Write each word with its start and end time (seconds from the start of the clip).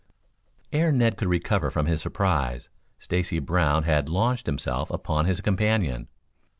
Ere 0.71 0.91
Ned 0.91 1.15
could 1.15 1.27
recover 1.27 1.69
from 1.69 1.85
his 1.85 2.01
surprise, 2.01 2.69
Stacy 2.97 3.37
Brown 3.37 3.83
had 3.83 4.09
launched 4.09 4.47
himself 4.47 4.89
upon 4.89 5.25
his 5.27 5.41
companion. 5.41 6.07